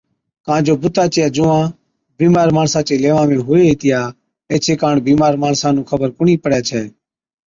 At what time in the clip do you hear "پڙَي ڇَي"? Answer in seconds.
6.43-6.81